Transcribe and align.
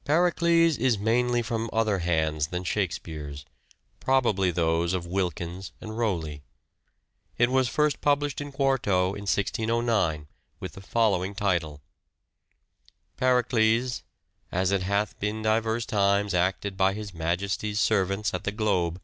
"Pericles" 0.04 0.76
is 0.88 1.00
mainly 1.00 1.42
from 1.42 1.68
other 1.72 1.98
hands 1.98 2.46
than 2.54 2.62
Shake" 2.62 2.92
Pericles." 3.02 3.40
speare's, 3.40 3.44
probably 3.98 4.52
those 4.52 4.92
of 4.94 5.04
Wilkins 5.08 5.72
and 5.80 5.98
Rowley. 5.98 6.44
It 7.38 7.50
was 7.50 7.68
first 7.68 8.00
printed 8.00 8.40
in 8.40 8.52
quarto 8.52 9.14
in 9.14 9.22
1609 9.26 10.28
with 10.60 10.74
the 10.74 10.80
following 10.80 11.34
title:—"' 11.34 11.82
Pericles'... 13.16 14.04
as 14.52 14.70
it 14.70 14.82
hath 14.84 15.18
been 15.18 15.42
divers 15.42 15.86
times 15.86 16.34
acted 16.34 16.76
by 16.76 16.92
his 16.92 17.12
Majesty's 17.12 17.80
servants 17.80 18.32
at 18.32 18.44
the 18.44 18.52
Globe. 18.52 19.00